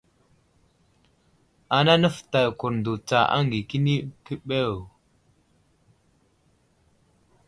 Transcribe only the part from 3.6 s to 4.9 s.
kəni keɓew.